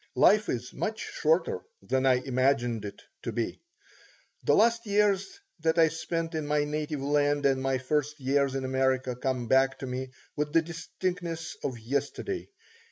Life 0.15 0.49
is 0.49 0.73
much 0.73 0.99
shorter 0.99 1.59
than 1.83 2.07
I 2.07 2.15
imagined 2.15 2.85
it 2.85 3.03
to 3.21 3.31
be. 3.31 3.61
The 4.43 4.55
last 4.55 4.87
years 4.87 5.39
that 5.59 5.77
I 5.77 5.89
spent 5.89 6.33
in 6.33 6.47
my 6.47 6.63
native 6.63 7.03
land 7.03 7.45
and 7.45 7.61
my 7.61 7.77
first 7.77 8.19
years 8.19 8.55
in 8.55 8.65
America 8.65 9.15
come 9.15 9.47
back 9.47 9.77
to 9.77 9.85
me 9.85 10.09
with 10.35 10.53
the 10.53 10.61
distinctness 10.63 11.55
of 11.63 11.77
yesterday. 11.77 12.49